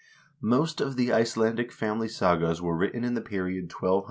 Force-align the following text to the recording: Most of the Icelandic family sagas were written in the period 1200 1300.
Most 0.41 0.81
of 0.81 0.95
the 0.95 1.13
Icelandic 1.13 1.71
family 1.71 2.07
sagas 2.07 2.59
were 2.59 2.75
written 2.75 3.03
in 3.03 3.13
the 3.13 3.21
period 3.21 3.65
1200 3.65 3.65
1300. 3.65 3.99